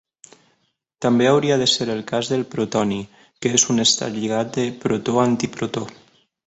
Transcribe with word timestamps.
També 1.05 1.27
hauria 1.31 1.57
de 1.63 1.67
ser 1.73 1.87
el 1.97 2.01
cas 2.13 2.31
del 2.33 2.47
protoni, 2.55 2.99
que 3.43 3.55
és 3.59 3.69
un 3.75 3.87
estat 3.87 4.17
lligat 4.19 4.55
de 4.61 4.69
protó-antiprotó. 4.87 5.91